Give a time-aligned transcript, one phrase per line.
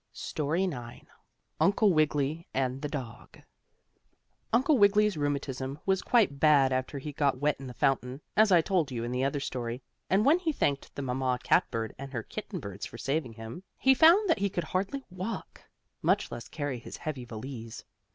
[0.13, 1.05] STORY IX
[1.59, 3.39] UNCLE WIGGILY AND THE DOG
[4.51, 8.61] Uncle Wiggily's rheumatism was quite bad after he got wet in the fountain, as I
[8.61, 12.13] told you in the other story, and when he thanked the mamma cat bird and
[12.13, 15.65] her kitten birds for saving him, he found that he could hardly walk,
[16.01, 17.85] much less carry his heavy valise.